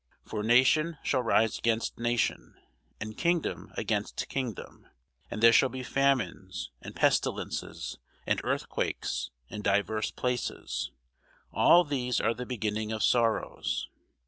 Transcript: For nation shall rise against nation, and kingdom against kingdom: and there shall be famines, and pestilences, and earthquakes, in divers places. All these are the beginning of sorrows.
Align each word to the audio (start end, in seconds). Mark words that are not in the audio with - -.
For 0.25 0.41
nation 0.41 0.97
shall 1.03 1.21
rise 1.21 1.59
against 1.59 1.99
nation, 1.99 2.55
and 2.99 3.15
kingdom 3.15 3.71
against 3.77 4.27
kingdom: 4.29 4.87
and 5.29 5.43
there 5.43 5.53
shall 5.53 5.69
be 5.69 5.83
famines, 5.83 6.71
and 6.81 6.95
pestilences, 6.95 7.99
and 8.25 8.41
earthquakes, 8.43 9.29
in 9.49 9.61
divers 9.61 10.09
places. 10.09 10.89
All 11.51 11.83
these 11.83 12.19
are 12.19 12.33
the 12.33 12.47
beginning 12.47 12.91
of 12.91 13.03
sorrows. 13.03 13.89